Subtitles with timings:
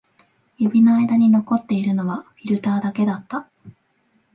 [0.57, 3.47] 指の間に残っているのはフィルターだけだった